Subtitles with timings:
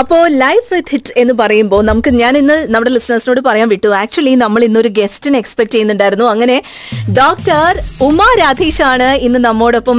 [0.00, 3.88] അപ്പോ life with hit എന്ന് പറയുമ്പോൾ നമുക്ക് ഞാൻ ഇന്ന് നമ്മുടെ ലിസണേഴ്സിനോട് പറയാൻ വിട്ടു.
[3.98, 6.24] ആക്ച്വലി നമ്മൾ ഇന്നൊരു ഗസ്റ്റിനെ എക്സ്പെക്ട് ചെയ്യുന്നുണ്ടായിരുന്നു.
[6.24, 6.56] അങ്ങനെ
[7.18, 9.98] ഡോക്ടർ ഉമാ രാധീഷ് ആണ് ഇന്ന് നമ്മോടൊപ്പം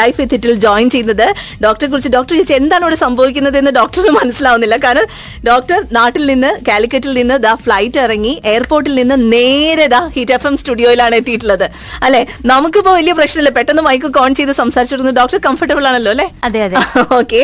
[0.00, 1.24] ലൈഫ് വിത്ത് ഹിറ്റിൽ ജോയിൻ ചെയ്യുന്നത്.
[1.64, 4.76] ഡോക്ടറെ കുറിച്ച് ഡോക്ടർ ചോദിച്ചാൽ എന്താണ് ഇവിടെ സംഭവിക്കുന്നത് എന്ന് ഡോക്ടറിന് മനസ്സിലാവുന്നില്ല.
[4.76, 5.08] കാരണം
[5.48, 10.56] ഡോക്ടർ നാട്ടിൽ നിന്ന് കാലിക്കറ്റിൽ നിന്ന് ദാ ഫ്ലൈറ്റ് ഇറങ്ങി എയർപോർട്ടിൽ നിന്ന് നേരെ ദാ ഹിറ്റ് എഫ് എം
[10.56, 11.66] സ്റ്റുഡിയോയിലാണ് എത്തിയിട്ടുള്ളത്.
[12.02, 12.22] അല്ലെ?
[12.44, 13.50] നമുക്കിപ്പോ വലിയ പ്രശ്നമില്ല.
[13.50, 15.10] പെട്ടെന്ന് മൈക്ക് കോൺ ചെയ്ത് സംസാരിച്ചിരുന്നു.
[15.10, 16.28] ഡോക്ടർ കംഫർട്ടബിൾ ആണല്ലോ അല്ലെ?
[16.44, 16.76] അതെ അതെ.
[17.20, 17.42] ഓക്കെ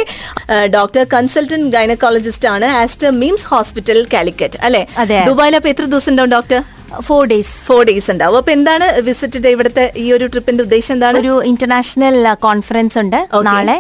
[0.78, 1.04] ഡോക്ടർ
[1.56, 4.80] കൺസൾട്ടന്റ് ഗൈനക്കോളജിസ്റ്റ് ആണ് ആസ്റ്റർ മിംസ് ഹോസ്പിറ്റൽ കാലിക്കറ്റ് അല്ലെ.
[5.26, 6.58] ദുബായിൽ അപ്പൊ എത്ര ദിവസം ഉണ്ടാവും doctor
[7.06, 8.36] four days four days ഉണ്ടാവും.
[8.40, 11.18] അപ്പൊ എന്താണ് വിസിറ്റ് ഇവിടുത്തെ ഈ ഒരു ട്രിപ്പിന്റെ ഉദ്ദേശം എന്താണ്?
[11.18, 13.16] ഒരു ഇന്റർനാഷണൽ കോൺഫറൻസ് ഉണ്ട്.
[13.48, 13.76] നാളെ.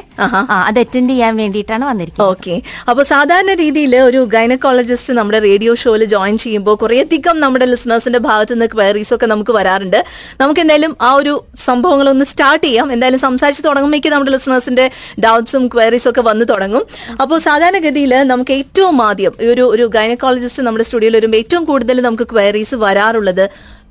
[0.68, 2.30] അത് അറ്റൻഡ് ചെയ്യാൻ വേണ്ടിയിട്ടാണ് വന്നിരിക്കുന്നത്.
[2.32, 2.54] ഓക്കെ
[2.90, 8.68] അപ്പൊ സാധാരണ രീതിയിൽ ഒരു ഗൈനക്കോളജിസ്റ്റ് നമ്മുടെ റേഡിയോ ഷോയിൽ ജോയിൻ ചെയ്യുമ്പോൾ കുറേയധികം നമ്മുടെ ലിസണേഴ്സിന്റെ ഭാഗത്ത് നിന്ന്
[8.74, 10.00] ക്വയറീസ് ഒക്കെ നമുക്ക് വരാറുണ്ട്.
[10.40, 11.34] നമുക്ക് എന്തായാലും ആ ഒരു
[11.66, 12.92] സംഭവങ്ങളൊന്ന് സ്റ്റാർട്ട് ചെയ്യാം.
[12.92, 14.86] എന്തായാലും സംസാരിച്ച് തുടങ്ങുമ്പോഴേക്കും നമ്മുടെ ലിസണേഴ്സിന്റെ
[15.26, 16.84] ഡൗട്ട്സും ക്വയറീസും ഒക്കെ വന്ന് തുടങ്ങും.
[17.22, 22.76] അപ്പോൾ സാധാരണഗതിയിൽ നമുക്ക് ഏറ്റവും ആദ്യം ഒരു ഒരു ഗൈനക്കോളജിസ്റ്റ് നമ്മുടെ സ്റ്റുഡിയോയിൽ വരുമ്പോൾ ഏറ്റവും കൂടുതൽ നമുക്ക് ക്വയറീസ്
[22.96, 23.46] വരാറുള്ളത്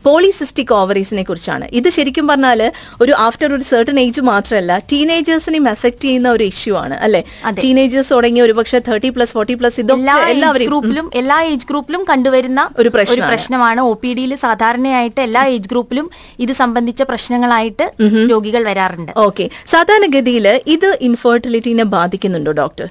[0.05, 1.65] പോളിസിസ്റ്റിക് ഓവറീസിനെ കുറിച്ചാണ്.
[1.77, 2.59] ഇത് ശരിക്കും പറഞ്ഞാൽ
[3.03, 7.21] ഒരു ആഫ്റ്റർ ഒരു സെർട്ടൺ ഏജ് മാത്രമല്ല ടീനേജേഴ്സിനെയും എഫക്ട് ചെയ്യുന്ന ഒരു ഇഷ്യൂ ആണ് അല്ലെ.
[7.61, 12.89] ടീനേജേഴ്സ് തുടങ്ങി ഒരുപക്ഷെ തേർട്ടി പ്ലസ് ഫോർട്ടി പ്ലസ് ഇതൊക്കെ ഏജ് ഗ്രൂപ്പിലും എല്ലാ ഏജ് ഗ്രൂപ്പിലും കണ്ടുവരുന്ന ഒരു.
[13.31, 13.81] പ്രശ്നമാണ്.
[13.91, 16.09] ഒ പി ഡിയിൽ സാധാരണയായിട്ട് എല്ലാ ഏജ് ഗ്രൂപ്പിലും
[16.45, 17.87] ഇത് സംബന്ധിച്ച പ്രശ്നങ്ങളായിട്ട്
[18.33, 19.11] രോഗികൾ വരാറുണ്ട്.
[19.27, 22.87] ഓക്കെ സാധാരണഗതിയിൽ ഇത് ഇൻഫെർട്ടിലിറ്റിനെ ബാധിക്കുന്നുണ്ടോ ഡോക്ടർ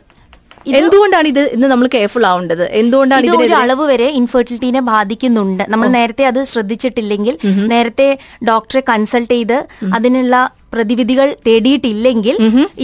[0.66, 2.64] എന്തുകൊണ്ടാണ് ഇത് ഇന്ന് നമ്മൾ കെയർഫുൾ ആവേണ്ടത്?
[2.72, 5.64] എന്തുകൊണ്ടാണ് ഇത് ഒരു അളവ് വരെ ഇൻഫെർട്ടിലിറ്റിനെ ബാധിക്കുന്നുണ്ട്.
[5.68, 7.38] നമ്മൾ നേരത്തെ അത് ശ്രദ്ധിച്ചിട്ടില്ലെങ്കിൽ
[7.72, 8.08] നേരത്തെ
[8.50, 9.58] ഡോക്ടറെ കൺസൾട്ട് ചെയ്ത്
[9.94, 10.34] അതിനുള്ള
[10.75, 12.36] പ്രതിവിധികൾ തേടിയിട്ടില്ലെങ്കിൽ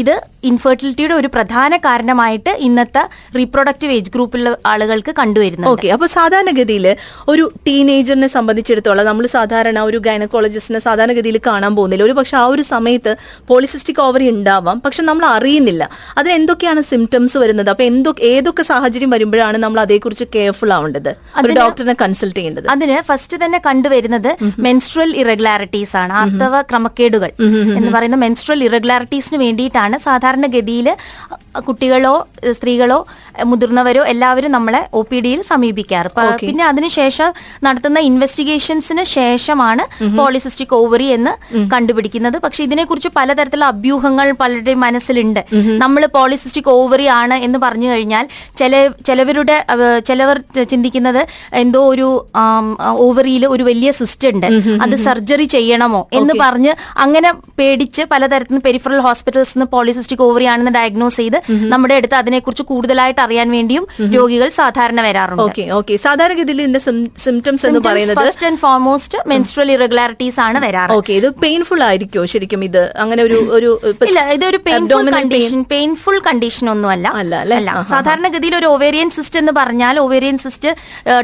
[0.02, 0.14] ഇത്
[0.48, 3.02] ഇൻഫെർട്ടിലിറ്റിയുടെ ഒരു പ്രധാന കാരണമായിട്ട് ഇന്നത്തെ
[3.38, 6.86] റീപ്രൊഡക്റ്റീവ് ഏജ് ഗ്രൂപ്പിലുള്ള ആളുകൾക്ക് കണ്ടുവരുന്നത് ഓക്കെ അപ്പൊ സാധാരണഗതിയിൽ
[7.32, 12.04] ഒരു ടീനേജറിനെ സംബന്ധിച്ചിടത്തോളം നമ്മൾ സാധാരണ ഒരു ഗൈനക്കോളജിസ്റ്റിനെ സാധാരണഗതിയിൽ കാണാൻ പോകുന്നില്ല.
[12.08, 13.12] ഒരു പക്ഷെ ആ ഒരു സമയത്ത്
[13.50, 15.82] പോളിസിസ്റ്റിക് ഓവറി ഉണ്ടാവാം പക്ഷെ നമ്മൾ അറിയുന്നില്ല.
[16.18, 17.70] അതിന് എന്തൊക്കെയാണ് സിംറ്റംസ് വരുന്നത്?
[17.74, 21.12] അപ്പൊ എന്തൊക്കെ ഏതൊക്കെ സാഹചര്യം വരുമ്പോഴാണ് നമ്മൾ അതേക്കുറിച്ച് കെയർഫുൾ ആവേണ്ടത്?
[21.44, 22.66] ഒരു ഡോക്ടറിനെ കൺസൾട്ട് ചെയ്യേണ്ടത്.
[22.76, 24.30] അതിന് ഫസ്റ്റ് തന്നെ കണ്ടുവരുന്നത്
[24.68, 27.30] മെൻസ്ട്രൽ ഇറഗുലാരിറ്റീസ് ആണ് ആർത്തവ ക്രമക്കേടുകൾ.
[27.80, 30.88] എന്ന് പറയുന്ന മെൻസ്ട്രൽ ഇറഗുലാരിറ്റീസിന് വേണ്ടിയിട്ടാണ് സാധാരണഗതിയിൽ
[31.68, 32.14] കുട്ടികളോ
[32.56, 32.98] സ്ത്രീകളോ
[33.50, 36.10] മുതിർന്നവരോ എല്ലാവരും നമ്മളെ ഒ പി ഡിയിൽ സമീപിക്കാറ്.
[36.48, 37.30] പിന്നെ അതിനുശേഷം
[37.66, 39.84] നടത്തുന്ന ഇൻവെസ്റ്റിഗേഷൻസിന് ശേഷമാണ്
[40.18, 41.32] പോളിസിസ്റ്റിക് ഓവറി എന്ന്
[41.74, 42.36] കണ്ടുപിടിക്കുന്നത്.
[42.44, 45.40] പക്ഷെ ഇതിനെക്കുറിച്ച് പലതരത്തിലുള്ള അഭ്യൂഹങ്ങൾ പലരുടെയും മനസ്സിലുണ്ട്.
[45.84, 48.26] നമ്മൾ പോളിസിസ്റ്റിക് ഓവറി ആണ് എന്ന് പറഞ്ഞു കഴിഞ്ഞാൽ
[48.60, 49.56] ചില ചിലവരുടെ
[50.10, 50.38] ചിലവർ
[50.72, 51.22] ചിന്തിക്കുന്നത്
[51.64, 52.08] എന്തോ ഒരു
[53.06, 54.48] ഓവറിയിൽ ഒരു വലിയ സിസ്റ്റ് ഉണ്ട്
[54.86, 56.72] അത് സർജറി ചെയ്യണമോ എന്ന് പറഞ്ഞ്
[57.06, 57.32] അങ്ങനെ
[57.70, 61.36] പേടിച്ച് പലതരത്തിൽ പെരിഫറൽ ഹോസ്പിറ്റൽസ് നിന്ന് പോളിസിസ്റ്റിക് ഓവറി ആണെന്ന് ഡയഗ്നോസ് ചെയ്ത്
[61.72, 65.42] നമ്മുടെ അടുത്ത് അതിനെക്കുറിച്ച് കൂടുതലായിട്ട് അറിയാൻ വേണ്ടിയും രോഗികൾ സാധാരണ വരാറുണ്ട്.
[65.44, 66.80] ഓക്കെ ഓക്കെ സാധാരണഗതിയിൽ ഇതിന്റെ
[67.24, 70.92] സിംറ്റംസ് എന്ന് പറയുന്നത് first and foremost menstrual irregularities ആണ് വരാറ്.
[70.98, 72.82] ഓക്കെ ഇത് പെയിൻഫുൾ ആയിരിക്കും ശരിക്കും ഇത്?
[73.02, 73.70] അങ്ങനെ ഒരു ഒരു
[74.08, 79.54] ഇല്ല ഇതൊരു പെയിൻഫുൾ കണ്ടീഷൻ പെയിൻഫുൾ കണ്ടീഷൻ ഒന്നും അല്ല അല്ല, അല്ല സാധാരണഗതിയിൽ ഒരു ഒവേറിയൻ സിസ്റ്റ് എന്ന്
[79.60, 80.72] പറഞ്ഞാൽ ഒവേറിയൻ സിസ്റ്റ്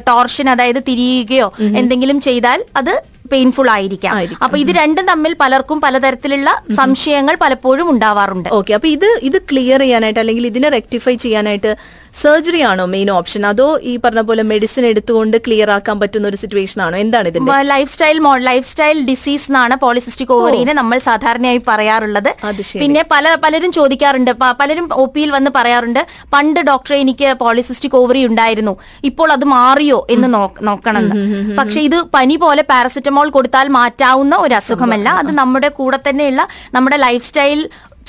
[0.09, 1.49] ടോർഷൻ അതായത് തിരിയുകയോ
[1.83, 2.95] എന്തെങ്കിലും ചെയ്താൽ അത്
[3.33, 4.15] പെയിൻഫുൾ ആയിരിക്കാം.
[4.45, 6.51] അപ്പൊ ഇത് രണ്ടും തമ്മിൽ പലർക്കും പലതരത്തിലുള്ള
[6.81, 8.49] സംശയങ്ങൾ പലപ്പോഴും ഉണ്ടാവാറുണ്ട്.
[8.59, 11.73] ഓക്കെ അപ്പൊ ഇത് ഇത് ക്ലിയർ ചെയ്യാനായിട്ട് അല്ലെങ്കിൽ ഇതിനെ റെക്ടിഫൈ ചെയ്യാനായിട്ട്
[12.23, 16.79] സർജറി ആണോ മെയിൻ ഓപ്ഷൻ അതോ ഈ പറഞ്ഞ പോലെ മെഡിസിൻ എടുത്തുകൊണ്ട് ക്ലിയർ ആക്കാൻ പറ്റുന്ന ഒരു സിറ്റുവേഷൻ
[16.85, 16.97] ആണോ?
[17.05, 17.57] എന്താണ് ഇതിന്റെ?
[17.73, 18.19] Life style
[18.49, 22.31] life style disease എന്നാണ് പോളിസിസ്റ്റിക് ഓവറിനെ നമ്മൾ സാധാരണയായി പറയാറുള്ളത്.
[22.83, 24.33] പിന്നെ പല പലരും ചോദിക്കാറുണ്ട്.
[24.61, 26.01] പലരും ഒ പിയിൽ വന്ന് പറയാറുണ്ട്
[26.35, 28.75] പണ്ട് ഡോക്ടറെ എനിക്ക് പോളിസിസ്റ്റിക് ഓവറി ഉണ്ടായിരുന്നു.
[29.11, 29.99] ഇപ്പോൾ അത് മാറിയോ?
[30.17, 30.31] എന്ന്
[30.71, 31.07] നോക്കണം
[31.61, 35.09] പക്ഷെ ഇത് പനി പോലെ പാരസെറ്റമോൾ കൊടുത്താൽ മാറ്റാവുന്ന ഒരു അസുഖമല്ല.
[35.23, 36.43] അത് നമ്മുടെ കൂടെ തന്നെയുള്ള
[36.79, 37.61] നമ്മുടെ ലൈഫ് സ്റ്റൈൽ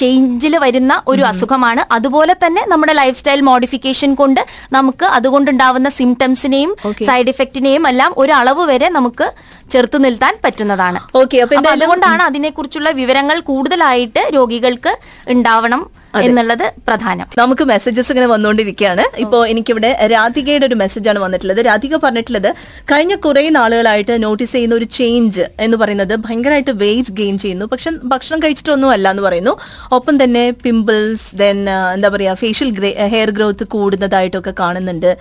[0.02, 1.82] ചേഞ്ചിൽ വരുന്ന ഒരു അസുഖമാണ്.
[1.94, 4.42] അതുപോലെ തന്നെ നമ്മുടെ ലൈഫ് സ്റ്റൈൽ മോഡിഫിക്കേഷൻ കൊണ്ട്
[4.72, 6.74] നമുക്ക് അതുകൊണ്ടുണ്ടാവുന്ന സിംറ്റംസിനെയും
[7.08, 9.28] സൈഡ് ഇഫക്റ്റിനെയും എല്ലാം ഒരു അളവ് വരെ നമുക്ക്
[9.74, 11.00] ചെറുത്തു നിൽത്താൻ പറ്റുന്നതാണ്.
[11.22, 14.94] ഓക്കെ അപ്പൊ അതുകൊണ്ടാണ് അതിനെ അതുകൊണ്ടാണ് അതിനെക്കുറിച്ചുള്ള വിവരങ്ങൾ കൂടുതലായിട്ട് രോഗികൾക്ക്
[15.36, 15.84] ഉണ്ടാവണം
[16.28, 17.26] എന്നുള്ളത് പ്രധാനം.
[17.40, 19.04] നമുക്ക് മെസ്സേജസ് ഇങ്ങനെ വന്നുകൊണ്ടിരിക്കുകയാണ്.
[19.24, 21.60] ഇപ്പോ എനിക്കിവിടെ രാധികയുടെ ഒരു മെസ്സേജാണ് വന്നിട്ടുള്ളത്.
[21.66, 22.48] രാധിക പറഞ്ഞിട്ടുള്ളത്
[22.92, 27.66] കഴിഞ്ഞ കുറെ നാളുകളായിട്ട് നോട്ടീസ് ചെയ്യുന്ന ഒരു ചേഞ്ച് എന്ന് പറയുന്നത് ഭയങ്കരമായിട്ട് വെയിറ്റ് ഗെയിൻ ചെയ്യുന്നു.
[27.66, 29.54] പക്ഷെ ഭക്ഷണം കഴിച്ചിട്ടൊന്നും അല്ല എന്ന് പറയുന്നു.
[29.92, 31.60] ഒപ്പം തന്നെ പിമ്പിൾസ് ദെൻ
[31.96, 32.72] എന്താ പറയാ ഫേഷ്യൽ
[33.14, 35.12] ഹെയർ ഗ്രോത്ത് കൂടുന്നതായിട്ടൊക്കെ കാണുന്നുണ്ട്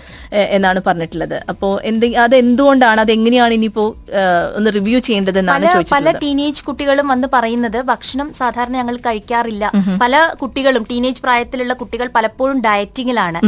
[0.56, 1.36] എന്നാണ് പറഞ്ഞിട്ടുള്ളത്.
[1.48, 3.86] അപ്പോ എന്ത് അത് എന്തുകൊണ്ടാണ് അത് എങ്ങനെയാണ് ഇനിയിപ്പോ
[4.20, 4.24] ആ,
[4.58, 9.64] ഒന്ന് റിവ്യൂ ചെയ്യേണ്ടതെന്നാണ് പല പല ടീനേജ് കുട്ടികളും വന്ന് പറയുന്നത് ഭക്ഷണം സാധാരണ ഞങ്ങൾ കഴിക്കാറില്ല.
[10.02, 13.40] പല കുട്ടികളും ടീനേജ് പ്രായത്തിലുള്ള കുട്ടികൾ പലപ്പോഴും ഡയറ്റിങ്ങിലാണ്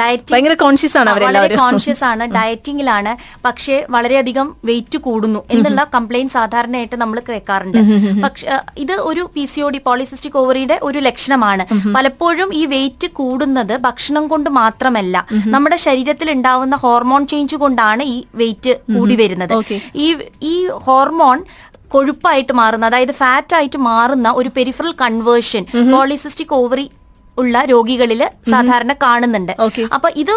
[0.00, 2.24] ഡയറ്റിംഗ് കോൺഷ്യസ് ആണ് വളരെ കോൺഷ്യസ് ആണ്.
[2.38, 3.12] ഡയറ്റിംഗിലാണ്
[3.46, 7.78] പക്ഷേ വളരെയധികം വെയിറ്റ് കൂടുന്നു എന്നുള്ള കംപ്ലൈന്റ് സാധാരണയായിട്ട് നമ്മൾ കേൾക്കാറുണ്ട്.
[8.24, 8.46] പക്ഷെ
[8.84, 11.66] ഇത് ഒരു P C O D polycystic ഓവറിയുടെ ഒരു ലക്ഷണമാണ്.
[11.96, 18.72] പലപ്പോഴും ഈ വെയിറ്റ് കൂടുന്നത് ഭക്ഷണം കൊണ്ട് മാത്രമല്ല നമ്മുടെ ശരീരത്തിൽ ഉണ്ടാവുന്ന ഹോർമോൺ ചേഞ്ച് കൊണ്ടാണ് ഈ വെയിറ്റ്
[18.94, 19.54] കൂടി വരുന്നത്.
[20.04, 20.06] ഈ
[20.42, 21.44] ഈ ഹോർമോൺ
[21.88, 26.90] കൊഴുപ്പായിട്ട് മാറുന്ന അതായത് ഫാറ്റ് ആയിട്ട് മാറുന്ന ഒരു പെരിഫറൽ കൺവേർഷൻ പോളിസിസ്റ്റിക് ഓവറി
[27.40, 28.22] ഉള്ള രോഗികളിൽ
[28.52, 29.52] സാധാരണ കാണുന്നുണ്ട്.
[29.96, 30.34] അപ്പൊ ഇത്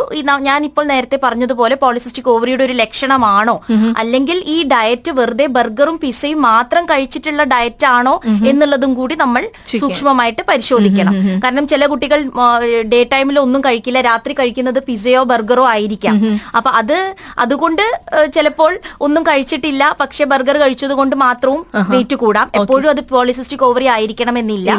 [0.48, 3.56] ഞാൻ ഇപ്പോൾ നേരത്തെ പറഞ്ഞതുപോലെ പോളിസിസ്റ്റിക് ഓവറിയുടെ ഒരു ലക്ഷണമാണോ?
[4.02, 8.16] അല്ലെങ്കിൽ ഈ ഡയറ്റ് വെറുതെ ബർഗറും പിസയും മാത്രം കഴിച്ചിട്ടുള്ള ഡയറ്റ് ആണോ
[8.52, 9.44] എന്നുള്ളതും കൂടി നമ്മൾ
[9.82, 11.14] സൂക്ഷ്മമായിട്ട് പരിശോധിക്കണം.
[11.44, 12.20] കാരണം ചില കുട്ടികൾ
[12.94, 16.16] ഡേ ടൈമിൽ ഒന്നും കഴിക്കില്ല രാത്രി കഴിക്കുന്നത് പിസയോ ബർഗറോ ആയിരിക്കാം.
[16.58, 16.98] അപ്പൊ അത്
[17.46, 17.86] അതുകൊണ്ട്
[18.36, 18.72] ചിലപ്പോൾ
[19.06, 21.62] ഒന്നും കഴിച്ചിട്ടില്ല പക്ഷെ ബർഗർ കഴിച്ചത് കൊണ്ട് മാത്രവും
[21.94, 22.48] വെയിറ്റ് കൂടാം.
[22.60, 24.70] എപ്പോഴും അത് പോളിസിസ്റ്റിക് ഓവറി ആയിരിക്കണം എന്നില്ല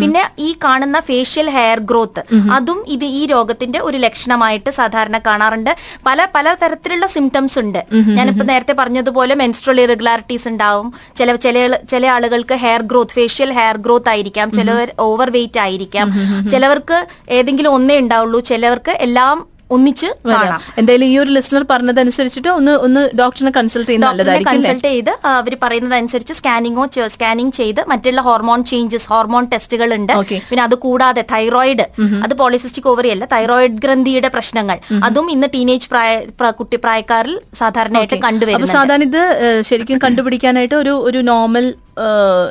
[0.00, 5.76] പിന്നെ ഈ കാണുന്ന ഫേഷ്യൽ ഹെയർ ഗ്രോത്ത് അതും ഇത് ഈ രോഗത്തിന്റെ ഒരു ലക്ഷണമായിട്ട് സാധാരണ കാണാറുണ്ട്.
[6.06, 7.84] പല പല തരത്തിലുള്ള സിംറ്റംസ് ഉണ്ട്.
[7.94, 10.94] ഞാനിപ്പോ നേരത്തെ പറഞ്ഞതുപോലെ മെൻസ്ട്രൽ ഇറഗുലാരിറ്റീസ് ഉണ്ടാവും.
[11.16, 14.50] ചില ചില ചില ആളുകൾക്ക് hair growth facial hair growth ആയിരിക്കാം.
[14.50, 16.12] ചിലവർ ഓവർ വെയിറ്റ് ആയിരിക്കാം.
[16.48, 18.40] ചിലവർക്ക് ഏതെങ്കിലും ഒന്നേ ഉണ്ടാവുള്ളൂ.
[18.40, 20.60] ചിലവർക്ക് എല്ലാം ഒന്നിച്ച് കാണാം.
[20.78, 25.94] എന്തായാലും ഈ ഒരു ലിസണർ പറഞ്ഞതനുസരിച്ചിട്ട് ഒന്ന് ഒന്ന് ഡോക്ടറിനെ കൺസൾട്ട് ചെയ്യുന്നത് നല്ലതായിരിക്കും കൺസൾട്ട് ചെയ്ത് അവർ പറയുന്നത്
[25.94, 30.12] അനുസരിച്ച് സ്കാനിങ്ങോ സ്കാനിങ് ചെയ്ത് മറ്റുള്ള ഹോർമോൺ ചേഞ്ചസ് ഹോർമോൺ ടെസ്റ്റുകൾ ഉണ്ട്
[30.48, 31.86] പിന്നെ അത് കൂടാതെ തൈറോയിഡ്
[32.22, 34.76] അത് പോളിസിസ്റ്റിക് ഓവറി അല്ല തൈറോയിഡ് ഗ്രന്ഥിയുടെ പ്രശ്നങ്ങൾ.
[35.04, 39.22] അതും ഇന്ന് ടീനേജ് പ്രായ പ്ര- കുട്ടി പ്രായക്കാരിൽ സാധാരണയായിട്ട് കണ്ടുവരും സാധാരണ ഇത്
[39.68, 41.66] ശരിക്കും കണ്ടുപിടിക്കാനായിട്ട് ഒരു ഒരു നോർമൽ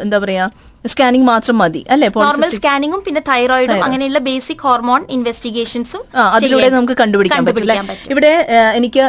[0.01, 0.45] എന്താ പറയാ
[0.85, 2.07] സ്കാനിങ് മാത്രം മതി അല്ലേ?
[2.25, 6.01] നോർമൽ സ്കാനിങ്ങും പിന്നെ തൈറോയിഡും അങ്ങനെയുള്ള ബേസിക് ഹോർമോൺ ഇൻവെസ്റ്റിഗേഷൻസും
[6.35, 7.73] അതിലൂടെ നമുക്ക് കണ്ടുപിടിക്കാൻ പറ്റില്ല
[8.13, 8.31] ഇവിടെ
[8.77, 9.03] എനിക്ക്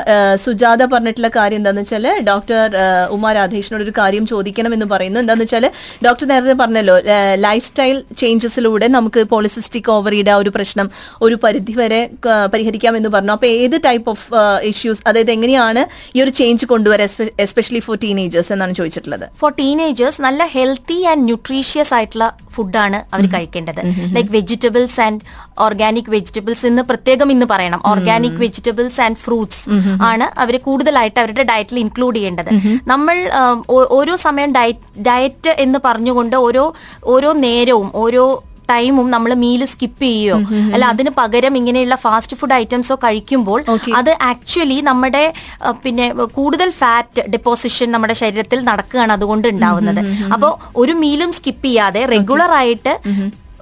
[0.44, 2.74] സുജാത പറഞ്ഞിട്ടുള്ള കാര്യം എന്താണെന്ന് വെച്ചാൽ ഡോക്ടർ
[3.16, 5.20] ഉമാ രാധേഷിനോട് ഒരു കാര്യം ചോദിക്കണം എന്ന് പറയുന്നു.
[5.24, 5.66] എന്താന്ന് വെച്ചാൽ
[6.06, 6.96] ഡോക്ടർ നേരത്തെ പറഞ്ഞല്ലോ
[7.46, 10.86] ലൈഫ് സ്റ്റൈൽ ചേഞ്ചസിലൂടെ നമുക്ക് പോളിസിസ്റ്റിക് ഓവറിയുടെ ഒരു പ്രശ്നം
[11.28, 12.00] ഒരു പരിധി വരെ
[12.54, 13.32] പരിഹരിക്കാം എന്ന് പറഞ്ഞു.
[13.36, 14.26] അപ്പൊ ഏത് ടൈപ്പ് ഓഫ്
[14.72, 15.84] ഇഷ്യൂസ് അതായത് എങ്ങനെയാണ്
[16.16, 17.08] ഈ ഒരു ചേഞ്ച് കൊണ്ടുവരാൻ
[17.46, 19.26] എസ്പെഷ്യലി ഫോർ ടീനേജേഴ്സ് എന്നാണ് ചോദിച്ചിട്ടുള്ളത്.
[19.42, 21.24] ഫോർ ടീനേജേഴ്സ് നല്ല ഹെൽത്തി ആൻഡ്
[21.70, 23.80] ന്യൂട്രീഷ്യസ് ആയിട്ടുള്ള ഫുഡാണ് അവർ കഴിക്കേണ്ടത്.
[24.16, 25.20] Like vegetables and
[25.66, 27.80] organic vegetables എന്ന് പ്രത്യേകം ഇന്ന് പറയണം.
[27.92, 29.62] ഓർഗാനിക് വെജിറ്റബിൾസ് ആൻഡ് ഫ്രൂട്ട്സ്
[30.10, 32.50] ആണ് അവർ കൂടുതലായിട്ട് അവരുടെ ഡയറ്റിൽ ഇൻക്ലൂഡ് ചെയ്യേണ്ടത്.
[32.92, 33.16] നമ്മൾ
[33.98, 36.64] ഓരോ സമയം ഡയറ്റ് ഡയറ്റ് എന്ന് പറഞ്ഞുകൊണ്ട് ഓരോ
[37.14, 38.24] ഓരോ നേരവും ഓരോ
[38.70, 40.36] ടൈമും നമ്മൾ മീൽ സ്കിപ്പ് ചെയ്യുകയോ
[40.74, 43.60] അല്ല അതിന് പകരം ഇങ്ങനെയുള്ള ഫാസ്റ്റ് ഫുഡ് ഐറ്റംസോ കഴിക്കുമ്പോൾ
[43.98, 45.24] അത് ആക്ച്വലി നമ്മുടെ
[45.84, 46.06] പിന്നെ
[46.38, 50.00] കൂടുതൽ ഫാറ്റ് ഡെപ്പോസിഷൻ നമ്മുടെ ശരീരത്തിൽ നടക്കുകയാണ് അതുകൊണ്ട് ഉണ്ടാവുന്നത്.
[50.34, 50.52] അപ്പോൾ
[50.82, 52.92] ഒരു മീലും സ്കിപ്പ് ചെയ്യാതെ റെഗുലർ ആയിട്ട്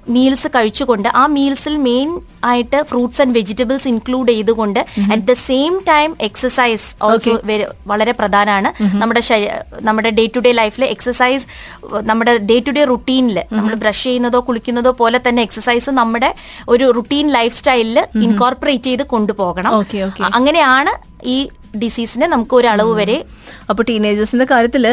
[0.08, 4.81] മീൽസ് കഴിച്ചുകൊണ്ട് ആ മീൽസിൽ മെയിൻ ആയിട്ട് ഫ്രൂട്ട്സ് ആൻഡ് വെജിറ്റബിൾസ് ഇൻക്ലൂഡ് ചെയ്തുകൊണ്ട്
[5.12, 7.34] at the same time exercise also
[7.87, 8.72] വളരെ പ്രധാനമാണ്.
[9.00, 9.22] നമ്മുടെ
[9.81, 11.46] നമ്മുടെ ഡേ ടു ഡേ ലൈഫിൽ എക്സസൈസ്
[12.02, 16.34] നമ്മുടെ ഡേ ടു ഡേ റുട്ടീനിൽ നമ്മൾ ബ്രഷ് ചെയ്യുന്നതോ കുളിക്കുന്നതോ പോലെ തന്നെ എക്സസൈസ് നമ്മുടെ
[16.69, 19.72] ഒരു റുട്ടീൻ ലൈഫ് സ്റ്റൈലിൽ ഇൻകോർപ്പറേറ്റ് ചെയ്ത് കൊണ്ടുപോകണം.
[20.34, 20.94] അങ്ങനെയാണ്
[21.25, 23.17] ഈ ഡിസീസിനെ നമുക്ക് ഒരു അളവ് വരെ
[23.70, 24.85] അപ്പൊ ടീനേജേഴ്സിന്റെ കാര്യത്തിൽ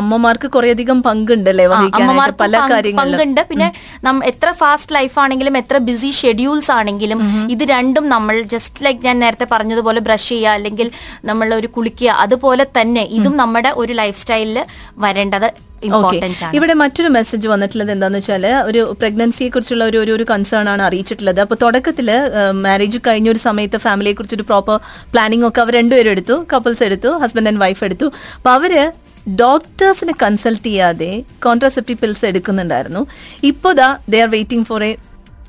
[0.00, 2.56] അമ്മമാർക്ക് കുറേയധികം പങ്കുണ്ടല്ലേ അല്ലെ അമ്മമാർക്ക് പല
[3.00, 3.40] പങ്കുണ്ട്.
[3.50, 3.68] പിന്നെ
[4.04, 9.18] നമ്മ എത്ര ഫാസ്റ്റ് ലൈഫ് ആണെങ്കിലും എത്ര ബിസി ഷെഡ്യൂൾസ് ആണെങ്കിലും ഇത് രണ്ടും നമ്മൾ ജസ്റ്റ് ലൈക്ക് ഞാൻ
[9.18, 10.90] നേരത്തെ പറഞ്ഞതുപോലെ ബ്രഷ് ചെയ്യുക അല്ലെങ്കിൽ
[11.24, 14.58] നമ്മൾ ഒരു കുളിക്കുക അതുപോലെ തന്നെ ഇതും നമ്മുടെ ഒരു ലൈഫ് സ്റ്റൈലിൽ
[14.98, 15.50] വരേണ്ടത്.
[15.84, 16.56] ഇമ്പോർട്ടന്റ് ആണ്.
[16.56, 21.40] ഇവിടെ മറ്റൊരു മെസ്സേജ് വന്നിട്ടുള്ളത് എന്താന്ന് വെച്ചാൽ ഒരു പ്രഗ്നൻസിയെ കുറിച്ചുള്ള ഒരു ഒരു- കൺസേൺ ആണ് അറിയിച്ചിട്ടുള്ളത്.
[21.40, 22.10] അപ്പൊ തുടക്കത്തിൽ
[22.50, 24.76] മാരേജ് കഴിഞ്ഞ ഒരു സമയത്ത് ഫാമിലിയെ കുറിച്ച് ഒരു പ്രോപ്പർ
[25.12, 26.46] പ്ലാനിംഗ് ഒക്കെ അവർ രണ്ടുപേരും എടുത്തു.
[26.52, 28.04] കപ്പിൾസ് എടുത്തു ഹസ്ബൻഡ് ആൻഡ് വൈഫ് എടുത്തു.
[28.36, 28.92] അപ്പൊ അവർ
[29.40, 33.06] ഡോക്ടേഴ്സിനെ കൺസൾട്ട് ചെയ്യാതെ കോൺട്രാസെപ്റ്റീവ് പിൽസ് എടുക്കുന്നുണ്ടായിരുന്നു.
[33.42, 34.96] ഇപ്പോ ദാ they are waiting for a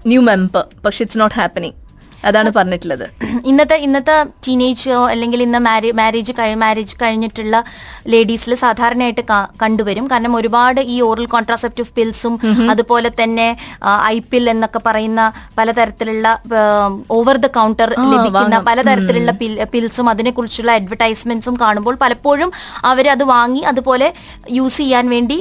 [0.07, 1.80] new member പക്ഷെ ഇറ്റ്സ് നോട്ട് ഹാപ്പനിങ്
[2.29, 3.05] അതാണ് പറഞ്ഞിട്ടുള്ളത്.
[3.49, 4.15] ഇന്നത്തെ ഇന്നത്തെ
[4.45, 6.33] ടീനേജോ അല്ലെങ്കിൽ ഇന്ന് മാരേജ്
[6.63, 7.55] മാരേജ് കഴിഞ്ഞിട്ടുള്ള
[8.13, 9.23] ലേഡീസിൽ സാധാരണയായിട്ട്
[9.63, 10.05] കണ്ടുവരും.
[10.11, 12.35] കാരണം ഒരുപാട് ഈ ഓറൽ കോൺട്രാസെപ്റ്റീവ് പിൽസും
[12.73, 13.47] അതുപോലെ തന്നെ
[14.13, 15.21] ഐ പിൽ എന്നൊക്കെ പറയുന്ന
[15.59, 16.27] പലതരത്തിലുള്ള
[17.19, 19.33] ഓവർ ദ കൗണ്ടർ ലഭിക്കുന്ന പലതരത്തിലുള്ള
[19.73, 22.51] പിൽസും അതിനെക്കുറിച്ചുള്ള അഡ്വർടൈസ്മെന്റ്സും കാണുമ്പോൾ പലപ്പോഴും
[22.91, 24.09] അവർ അത് വാങ്ങി അതുപോലെ
[24.59, 25.39] യൂസ് ചെയ്യാൻ വേണ്ടി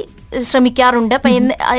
[0.49, 1.13] ശ്രമിക്കാറുണ്ട്.
[1.17, 1.29] അപ്പൊ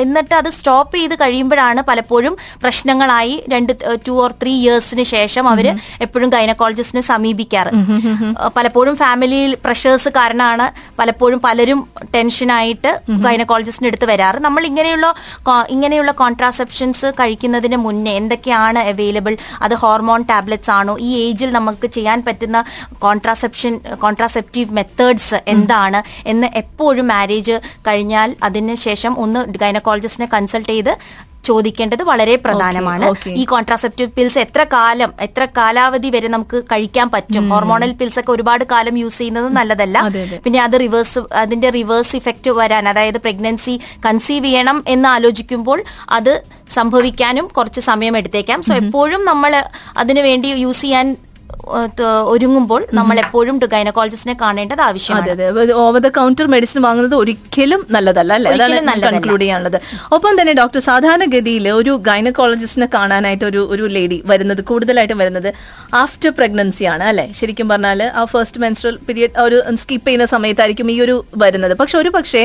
[0.05, 3.73] എന്നിട്ട് അത് സ്റ്റോപ്പ് ചെയ്ത് കഴിയുമ്പോഴാണ് പലപ്പോഴും പ്രശ്നങ്ങളായി രണ്ട്
[4.09, 5.67] ടു ഓർ ത്രീ ഇയേഴ്സിന് ശേഷം അവർ
[6.07, 7.73] എപ്പോഴും ഗൈനക്കോളജിസ്റ്റിനെ സമീപിക്കാറ്.
[8.57, 10.67] പലപ്പോഴും ഫാമിലിയിൽ പ്രഷേഴ്സ് കാരണമാണ്
[11.01, 11.81] പലപ്പോഴും പലരും
[12.15, 12.93] ടെൻഷനായിട്ട്
[13.27, 14.39] ഗൈനക്കോളജിസ്റ്റിന് എടുത്ത് വരാറ്.
[14.49, 15.09] നമ്മൾ ഇങ്ങനെയുള്ള
[15.75, 19.35] ഇങ്ങനെയുള്ള കോൺട്രാസെപ്ഷൻസ് കഴിക്കുന്നതിന് മുന്നേ എന്തൊക്കെയാണ് അവൈലബിൾ?
[19.65, 20.95] അത് ഹോർമോൺ ടാബ്ലറ്റ്സ് ആണോ?
[21.09, 22.59] ഈ ഏജിൽ നമുക്ക് ചെയ്യാൻ പറ്റുന്ന
[23.05, 23.73] കോൺട്രാസെപ്ഷൻ
[24.05, 26.03] കോൺട്രാസെപ്റ്റീവ് മെത്തേഡ്സ് എന്താണ്?
[26.33, 27.57] എന്ന് എപ്പോഴും മാരേജ്
[27.89, 30.95] കഴിഞ്ഞാൽ അതിന് ശേഷം ഒന്ന് ഗൈനക്കോളജിസ്റ്റിനെ കൺസൾട്ട് ചെയ്ത്
[31.45, 33.07] ചോദിക്കേണ്ടത് വളരെ പ്രധാനമാണ്.
[33.41, 37.49] ഈ കോൺട്രാസെപ്റ്റീവ് പിൽസ് എത്ര കാലം എത്ര കാലാവധി വരെ നമുക്ക് കഴിക്കാൻ പറ്റും?
[37.51, 40.05] ഹോർമോണൽ പിൽസ് ഒക്കെ ഒരുപാട് കാലം യൂസ് ചെയ്യുന്നത് നല്ലതല്ല.
[40.45, 43.75] പിന്നെ അത് റിവേഴ്സ് അതിന്റെ റിവേഴ്സ് ഇഫക്റ്റ് വരാൻ അതായത് പ്രഗ്നൻസി
[44.07, 46.33] കൺസീവ് ചെയ്യണം എന്ന് ആലോചിക്കുമ്പോൾ അത്
[46.75, 48.63] സംഭവിക്കാനും കുറച്ച് സമയം എടുത്തേക്കാം.
[48.63, 49.65] സോ എപ്പോഴും നമ്മൾ
[49.97, 51.17] അതിനു വേണ്ടി യൂസ് ചെയ്യാൻ
[52.33, 55.73] ഒരുങ്ങുമ്പോൾ നമ്മൾ എപ്പോഴും ഗൈനക്കോളജിസ്റ്റിനെ കാണേണ്ടത് ആവശ്യമാണ്.
[55.85, 58.51] ഓവർ ദ കൗണ്ടർ മെഡിസിൻ വാങ്ങുന്നത് ഒരിക്കലും നല്ലതല്ല അല്ലേ?
[59.07, 59.79] കൺക്ലൂഡ് ചെയ്യാനുള്ളത്.
[60.17, 65.49] ഒപ്പം തന്നെ ഡോക്ടർ സാധാരണഗതിയിൽ ഒരു ഗൈനക്കോളജിസ്റ്റിനെ കാണാനായിട്ട് ഒരു ഒരു ലേഡി വരുന്നത് കൂടുതലായിട്ടും വരുന്നത്
[66.03, 67.27] ആഫ്റ്റർ പ്രഗ്നൻസി ആണ് അല്ലെ?
[67.41, 71.75] ശരിക്കും പറഞ്ഞാൽ ആ ഫസ്റ്റ് മെൻസ്ട്രൽ പീരിയഡ് ഒരു സ്കിപ്പ് ചെയ്യുന്ന സമയത്തായിരിക്കും ഈ ഒരു വരുന്നത്.
[71.83, 72.43] പക്ഷെ ഒരു പക്ഷേ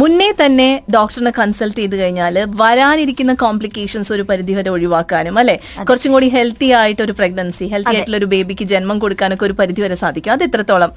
[0.00, 5.56] മുന്നേ തന്നെ ഡോക്ടറിനെ കൺസൾട്ട് ചെയ്ത് കഴിഞ്ഞാൽ വരാനിരിക്കുന്ന കോംപ്ലിക്കേഷൻസ് ഒരു പരിധി വരെ ഒഴിവാക്കാനും അല്ലെ?
[5.88, 9.96] കുറച്ചും കൂടി ഹെൽത്തി ആയിട്ട് ഒരു പ്രഗ്നൻസി ഹെൽത്തി ആയിട്ടുള്ള ഒരു ബേബിക്ക് ജന്മം കൊടുക്കാനൊക്കെ ഒരു പരിധി വരെ
[10.02, 10.32] സാധിക്കും.
[10.32, 10.90] അത് എത്രത്തോളം?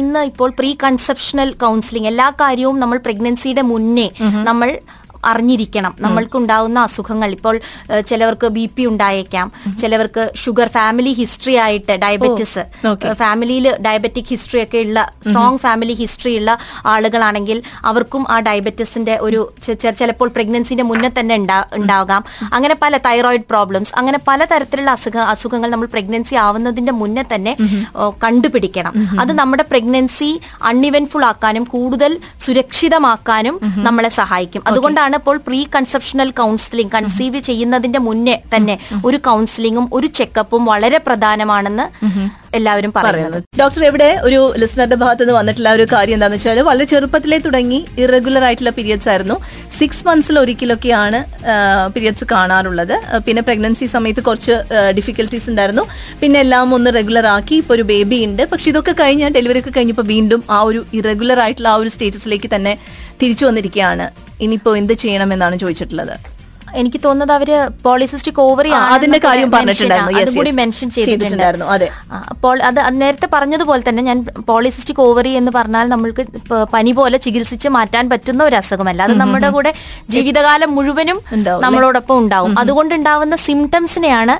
[0.00, 4.08] ഇന്ന് ഇപ്പോൾ പ്രീ കൺസെപ്ഷണൽ കൗൺസിലിംഗ് എല്ലാ കാര്യവും നമ്മൾ പ്രഗ്നൻസിയുടെ മുന്നേ
[4.48, 4.70] നമ്മൾ
[5.26, 5.94] അറിഞ്ഞിരിക്കണം.
[6.02, 7.30] നമ്മൾക്കുണ്ടാവുന്ന അസുഖങ്ങൾ.
[7.30, 7.60] ഇപ്പോൾ
[8.06, 9.52] ചിലവർക്ക് ബി പി ഉണ്ടായേക്കാം.
[9.78, 12.58] ചിലവർക്ക് ഷുഗർ ഫാമിലി ഹിസ്റ്ററി ആയിട്ട് ഡയബറ്റിസ്
[13.12, 20.28] ഫാമിലിയിൽ ഡയബറ്റിക് ഹിസ്റ്ററി ഒക്കെ ഉള്ള സ്ട്രോങ് ഫാമിലി ഹിസ്റ്ററി ഉള്ള ആളുകളാണെങ്കിൽ അവർക്കും ആ ഡയബറ്റിസിന്റെ ഒരു ചിലപ്പോൾ
[20.28, 22.24] പ്രഗ്നൻസിന്റെ മുന്നേ തന്നെ ഉണ്ടാ- ഉണ്ടാകാം.
[22.52, 27.56] അങ്ങനെ പല തൈറോയിഡ് പ്രോബ്ലംസ് അങ്ങനെ പല തരത്തിലുള്ള അസുഖ അസുഖങ്ങൾ നമ്മൾ പ്രഗ്നൻസി ആവുന്നതിന്റെ മുന്നേ തന്നെ
[28.24, 28.92] കണ്ടുപിടിക്കണം.
[29.20, 34.62] അത് നമ്മുടെ പ്രഗ്നൻസി അൺഇവൻഫുൾ ആക്കാനും കൂടുതൽ സുരക്ഷിതമാക്കാനും നമ്മളെ സഹായിക്കും.
[34.68, 38.76] അതുകൊണ്ടാണ് ഇപ്പോൾ പ്രീ കൺസെപ്ഷണൽ കൗൺസിലിംഗ് കൺസീവ് ചെയ്യുന്നതിന്റെ മുന്നേ തന്നെ
[39.08, 41.86] ഒരു കൗൺസിലിംഗും ഒരു ചെക്കപ്പും വളരെ പ്രധാനമാണെന്ന്
[42.58, 43.38] എല്ലാവരും പറയുന്നത്.
[43.60, 48.44] ഡോക്ടർ ഇവിടെ ഒരു ലിസണറുടെ ഭാഗത്ത് നിന്ന് വന്നിട്ടുള്ള ഒരു കാര്യം എന്താണെന്ന് വെച്ചാൽ വളരെ ചെറുപ്പത്തിലേ തുടങ്ങി ഇറഗുലർ
[48.48, 49.36] ആയിട്ടുള്ള പീരിയഡ്സ് ആയിരുന്നു.
[49.78, 51.18] സിക്സ് മന്ത്സിൽ ഒരിക്കലൊക്കെയാണ്
[51.94, 52.94] പീരിയഡ്സ് കാണാറുള്ളത്.
[53.26, 54.56] പിന്നെ പ്രഗ്നൻസി സമയത്ത് കുറച്ച്
[54.98, 55.84] ഡിഫിക്കൽട്ടീസ് ഉണ്ടായിരുന്നു.
[56.22, 58.44] പിന്നെ എല്ലാം ഒന്ന് റെഗുലർ ആക്കി ഇപ്പോൾ ഒരു ബേബി ഉണ്ട്.
[58.52, 62.74] പക്ഷെ ഇതൊക്കെ കഴിഞ്ഞ് ഡെലിവറി ഒക്കെ കഴിഞ്ഞപ്പോൾ വീണ്ടും ആ ഒരു ഇറഗുലർ ആയിട്ടുള്ള ആ ഒരു സ്റ്റേറ്റസിലേക്ക് തന്നെ
[63.22, 64.06] തിരിച്ചു വന്നിരിക്കുകയാണ്.
[64.44, 66.16] ഇനിയിപ്പോൾ എന്ത് ചെയ്യണമെന്നാണ് ചോദിച്ചിട്ടുള്ളത്?
[66.80, 67.50] എനിക്ക് തോന്നുന്നത് അവർ
[67.84, 70.20] പോളിസിസ്റ്റിക് ഓവറി അതിന്റെ കാര്യം പറഞ്ഞിട്ടുണ്ടായിരുന്നു.
[70.22, 71.66] അതുകൂടി മെൻഷൻ ചെയ്തിട്ടുണ്ടായിരുന്നു.
[71.74, 71.88] അതെ.
[72.32, 74.18] അപ്പോൾ അത് നേരത്തെ പറഞ്ഞതുപോലെ തന്നെ ഞാൻ
[74.50, 76.22] പോളിസിസ്റ്റിക് ഓവറി എന്ന് പറഞ്ഞാൽ നമ്മൾക്ക്
[76.74, 79.02] പനി പോലെ ചികിത്സിച്ച് മാറ്റാൻ പറ്റുന്ന ഒരു അസുഖമല്ല.
[79.06, 79.72] അത് നമ്മുടെ കൂടെ
[80.16, 81.20] ജീവിതകാലം മുഴുവനും
[81.66, 82.54] നമ്മളോടൊപ്പം ഉണ്ടാവും.
[82.62, 84.36] അതുകൊണ്ട് ഉണ്ടാവുന്ന സിംറ്റംസിനെയാണ്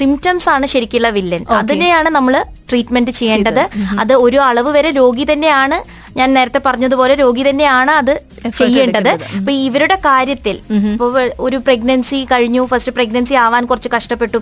[0.00, 2.36] സിംറ്റംസ് ആണ് ശരിക്കുള്ള വില്ലൻ അതിനെയാണ് നമ്മൾ
[2.70, 3.62] ട്രീറ്റ്മെന്റ് ചെയ്യേണ്ടത്.
[4.04, 5.78] അത് ഒരു അളവ് വരെ രോഗി തന്നെയാണ്
[6.18, 8.12] ഞാൻ നേരത്തെ പറഞ്ഞതുപോലെ രോഗി തന്നെയാണ് അത്
[8.58, 9.10] ചെയ്യേണ്ടത്.
[9.38, 10.56] അപ്പൊ ഇവരുടെ കാര്യത്തിൽ
[10.92, 11.06] ഇപ്പൊ
[11.46, 12.62] ഒരു പ്രഗ്നൻസി കഴിഞ്ഞു.
[12.72, 14.38] ഫസ്റ്റ് പ്രഗ്നൻസി ആവാൻ കുറച്ച് കഷ്ടപ്പെട്ടു.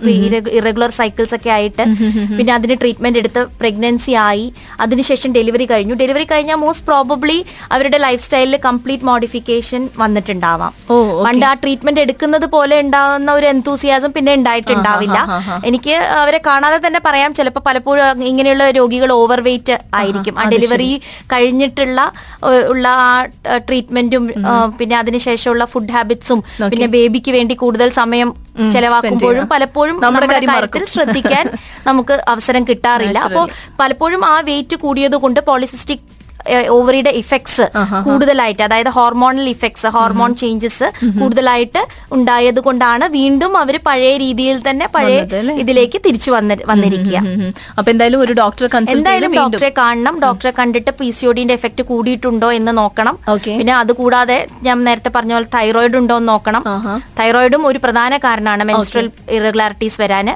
[0.59, 1.83] ഇറഗുലർ സൈക്കിൾസ് ഒക്കെ ആയിട്ട്.
[2.37, 4.45] പിന്നെ അതിന് ട്രീറ്റ്മെന്റ് എടുത്ത് പ്രഗ്നൻസി ആയി.
[4.85, 5.95] അതിനുശേഷം ഡെലിവറി കഴിഞ്ഞു.
[6.01, 7.39] ഡെലിവറി കഴിഞ്ഞാൽ മോസ്റ്റ് പ്രോബബ്ലി
[7.71, 10.73] അവരുടെ ലൈഫ് സ്റ്റൈലിൽ കംപ്ലീറ്റ് മോഡിഫിക്കേഷൻ വന്നിട്ടുണ്ടാവാം
[11.25, 15.19] പണ്ട് ആ ട്രീറ്റ്മെന്റ് എടുക്കുന്നത് പോലെ ഉണ്ടാവുന്ന ഒരു എന്തൂസിയാസം പിന്നെ ഉണ്ടായിട്ടുണ്ടാവില്ല.
[15.69, 17.31] എനിക്ക് അവരെ കാണാതെ തന്നെ പറയാം.
[17.39, 20.35] ചിലപ്പോൾ പലപ്പോഴും ഇങ്ങനെയുള്ള രോഗികൾ ഓവർ വെയിറ്റ് ആയിരിക്കും.
[20.39, 20.91] ആ ഡെലിവറി
[21.33, 21.99] കഴിഞ്ഞിട്ടുള്ള
[22.73, 23.11] ഉള്ള ആ
[23.67, 23.91] ട്രീറ്റ്മെന്റും
[24.77, 26.39] പിന്നെ അതിനുശേഷമുള്ള ഫുഡ് ഹാബിറ്റ്സും
[26.71, 28.29] പിന്നെ ബേബിക്ക് വേണ്ടി കൂടുതൽ സമയം
[28.71, 31.45] ചെലവാക്കുമ്പോഴും പലപ്പോഴും നമ്മുടെ കാര്യത്തിൽ ശ്രദ്ധിക്കാൻ
[31.87, 33.19] നമുക്ക് അവസരം കിട്ടാറില്ല.
[33.19, 33.45] അപ്പോൾ
[33.79, 36.03] പലപ്പോഴും ആ വെയിറ്റ് കൂടിയത് കൊണ്ട് പോളിസിസ്റ്റിക്
[36.75, 37.65] ഓവറിയുടെ ഇഫക്ട്സ്
[38.07, 40.87] കൂടുതലായിട്ട് അതായത് ഹോർമോണൽ ഇഫക്ട്സ് ഹോർമോൺ ചേഞ്ചസ്
[41.19, 41.81] കൂടുതലായിട്ട്
[42.15, 45.19] ഉണ്ടായത് കൊണ്ടാണ് വീണ്ടും അവർ പഴയ രീതിയിൽ തന്നെ പഴയ
[45.63, 47.17] ഇതിലേക്ക് തിരിച്ചു വന്ന് വന്നിരിക്കുക.
[47.77, 50.15] അപ്പൊ എന്തായാലും ഒരു ഡോക്ടറെ എന്തായാലും ഡോക്ടറെ കാണണം.
[50.25, 53.15] ഡോക്ടറെ കണ്ടിട്ട് പി സി ഒഡിന്റെ എഫക്ട് കൂടിയിട്ടുണ്ടോ എന്ന് നോക്കണം.
[53.59, 54.37] പിന്നെ അത് കൂടാതെ
[54.67, 56.63] ഞാൻ നേരത്തെ പറഞ്ഞ പോലെ തൈറോയിഡ് ഉണ്ടോ എന്ന് നോക്കണം.
[57.21, 60.35] തൈറോയിഡും ഒരു പ്രധാന കാരണമാണ് മെൻസ്ട്രൽ ഇറഗുലാരിറ്റീസ് വരാന്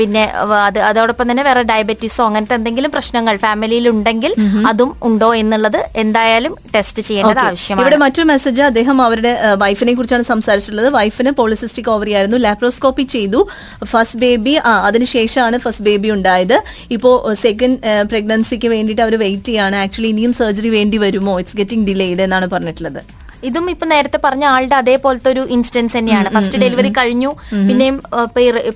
[0.00, 0.24] പിന്നെ
[0.68, 4.32] അത് അതോടൊപ്പം തന്നെ വേറെ ഡയബറ്റീസോ അങ്ങനത്തെ എന്തെങ്കിലും പ്രശ്നങ്ങൾ ഫാമിലിയിൽ ഉണ്ടെങ്കിൽ
[4.72, 7.82] അതും ഉണ്ടോ എന്നുള്ളത് എന്തായാലും ടെസ്റ്റ് ചെയ്യേണ്ടത് ആവശ്യമാണ്.
[7.84, 9.32] ഇവിടെ മറ്റൊരു മെസ്സേജ് അദ്ദേഹം അവരുടെ
[9.62, 10.88] വൈഫിനെ കുറിച്ചാണ് സംസാരിച്ചിട്ടുള്ളത്.
[10.98, 12.36] വൈഫിന് പോളിസിസ്റ്റിക് ഓവറി ആയിരുന്നു.
[12.46, 13.48] ലാപ്രോസ്കോപ്പി ചെയ്തു.
[13.84, 14.54] ഫസ്റ്റ് ബേബി
[14.88, 16.56] അതിനുശേഷമാണ് ഫസ്റ്റ് ബേബി ഉണ്ടായത്.
[16.90, 17.78] ഇപ്പോ സെക്കൻഡ്
[18.12, 19.76] പ്രഗ്നൻസിക്ക് വേണ്ടിയിട്ട് അവർ വെയിറ്റ് ചെയ്യാണ്.
[19.76, 21.38] ആക്ച്വലി ഇനിയും സർജറി വേണ്ടി വരുമോ?
[21.40, 23.02] ഇറ്റ്സ് ഗെറ്റിംഗ് ഡിലേഡ് എന്നാണ് പറഞ്ഞിട്ടുള്ളത്.
[23.48, 26.28] ഇതും ഇപ്പൊ നേരത്തെ പറഞ്ഞ ആളുടെ അതേപോലത്തെ ഒരു ഇൻസ്റ്റൻസ് തന്നെയാണ്.
[26.34, 27.30] ഫസ്റ്റ് ഡെലിവറി കഴിഞ്ഞു.
[27.68, 27.96] പിന്നെയും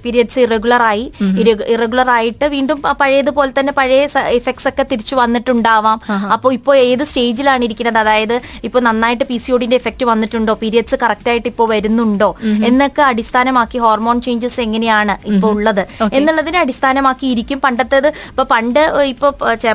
[0.05, 1.05] പീരിയഡ്സ് ഇറഗുലർ ആയി.
[1.75, 4.03] ഇറഗുലർ ആയിട്ട് വീണ്ടും പഴയതുപോലെ തന്നെ പഴയ
[4.39, 5.99] ഇഫക്ട്സ് ഒക്കെ തിരിച്ചു വന്നിട്ടുണ്ടാവാം.
[6.37, 7.99] അപ്പോൾ ഇപ്പോൾ ഏത് സ്റ്റേജിലാണ് ഇരിക്കുന്നത്?
[8.05, 8.37] അതായത്
[8.69, 10.55] ഇപ്പൊ നന്നായിട്ട് പി സി ഒഡിന്റെ എഫക്ട് വന്നിട്ടുണ്ടോ?
[10.63, 12.31] പീരിയഡ്സ് കറക്റ്റ് ആയിട്ട് ഇപ്പോൾ വരുന്നുണ്ടോ
[12.69, 15.83] എന്നൊക്കെ അടിസ്ഥാനമാക്കി ഹോർമോൺ ചേഞ്ചസ് എങ്ങനെയാണ് ഇപ്പോൾ ഉള്ളത്?
[16.19, 17.59] എന്നുള്ളതിനെ അടിസ്ഥാനമാക്കി ഇരിക്കും.
[17.67, 19.29] പണ്ടത്തേത് ഇപ്പൊ പണ്ട് ഇപ്പൊ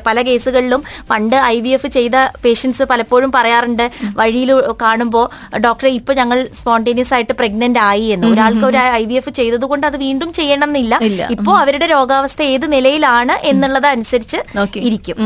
[0.08, 0.82] പല കേസുകളിലും
[1.12, 3.86] പണ്ട് ഐ വി എഫ് ചെയ്ത പേഷ്യൻസ് പലപ്പോഴും പറയാറുണ്ട്
[4.20, 5.26] വഴിയിൽ കാണുമ്പോൾ
[5.66, 8.28] ഡോക്ടറെ ഇപ്പൊ ഞങ്ങൾ സ്പോണ്ടേനിയസ് ആയിട്ട് പ്രഗ്നന്റ് ആയി എന്ന്.
[8.34, 10.96] ഒരാൾക്ക് ഒരു ഐ വി എഫ് ചെയ്തത് കൊണ്ട് അത് വീണ്ടും ചെയ്യണം എന്നില്ല
[11.36, 14.40] ഇപ്പോ അവരുടെ രോഗാവസ്ഥ ഏത് നിലയിലാണ് എന്നുള്ളത് അനുസരിച്ച്
[14.90, 15.18] ഇരിക്കും.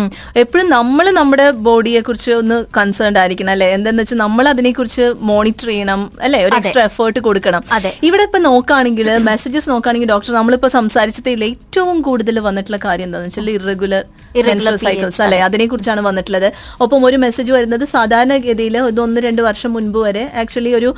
[0.44, 3.68] എപ്പോഴും നമ്മൾ നമ്മുടെ ബോഡിയെ കുറിച്ച് ഒന്ന് കൺസേൺഡ് ആയിരിക്കണം അല്ലെ?
[3.78, 6.40] എന്താന്ന് വെച്ചാൽ നമ്മൾ അതിനെ കുറിച്ച് മോണിറ്റർ ചെയ്യണം അല്ലെ?
[6.48, 7.64] ഒരു എക്സ്ട്രാ എഫേർട്ട് കൊടുക്കണം.
[7.78, 7.92] അതെ.
[8.10, 14.04] ഇവിടെ ഇപ്പൊ നോക്കുകയാണെങ്കിൽ മെസ്സേജസ് നോക്കുകയാണെങ്കിൽ ഡോക്ടർ നമ്മളിപ്പോ സംസാരിച്ചതിൽ ഏറ്റവും കൂടുതൽ വന്നിട്ടുള്ള കാര്യം എന്താണെന്ന് വെച്ചാൽ ഇറഗുലർ
[14.42, 15.40] ഇറഗുലർ സൈക്കിൾസ് അല്ലെ?
[15.48, 16.48] അതിനെ കുറിച്ചാണ് വന്നിട്ടുള്ളത്.
[16.84, 20.90] ഒപ്പം ഒരു മെസ്സേജ് വരുന്നത് സാധാരണഗതിയിൽ ഇത് ഒന്ന് രണ്ട് വർഷം മുൻപ് വരെ ആക്ച്വലി ഒരു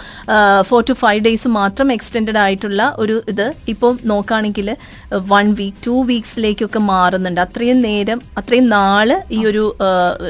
[0.70, 4.70] ഫോർ ടു ഫൈവ് ഡേയ്സ് മാത്രം എക്സ്റ്റെൻഡ് ആയിട്ടുള്ള ഒരു ഇത് ഇപ്പോൾ നോക്കുകയാണെങ്കിൽ
[5.34, 7.42] വൺ വീക്ക് ടു വീക്സിലേക്കൊക്കെ മാറുന്നുണ്ട്.
[7.46, 9.64] അത്രയും നേരം അത്രയും നാൾ ഈ ഒരു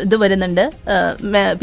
[0.05, 0.63] ഇത് വരുന്നുണ്ട്.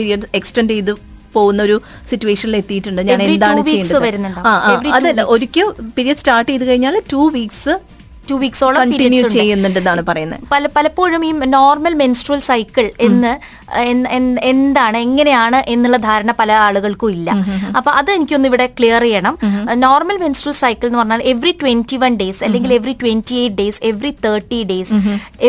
[0.00, 0.92] പീരിയഡ് എക്സ്റ്റെൻഡ് ചെയ്ത്
[1.37, 1.76] പോകുന്ന ഒരു
[2.11, 4.40] സിറ്റുവേഷനിൽ എത്തിയിട്ടുണ്ട് ഞാൻ എന്താണ് ചെയ്യുന്നത് ചെയ്യേണ്ടത്?
[4.49, 4.52] ആ
[4.99, 7.75] അതല്ല ഒരിക്കൽ പീരിയഡ് സ്റ്റാർട്ട് ചെയ്ത് കഴിഞ്ഞാൽ ടു വീക്സ്
[8.28, 10.42] ടു വീക്സോളം കണ്ടിന്യൂ ചെയ്യുന്നുണ്ടെന്നാണ് പറയുന്നത്.
[10.52, 13.32] പല പലപ്പോഴും ഈ നോർമൽ മെൻസ്ട്രൽ സൈക്കിൾ എന്ന്
[14.50, 17.31] എന്താണ് എങ്ങനെയാണ് എന്നുള്ള ധാരണ പല ആളുകൾക്കും ഇല്ല.
[17.79, 19.35] അപ്പൊ അത് എനിക്കൊന്ന് ഇവിടെ ക്ലിയർ ചെയ്യണം.
[19.85, 24.12] നോർമൽ മെൻസ്ട്രൽ സൈക്കിൾ എന്ന് പറഞ്ഞാൽ എവറി ട്വന്റി വൺ ഡേയ്സ് അല്ലെങ്കിൽ every twenty eight days every
[24.26, 25.00] thirty days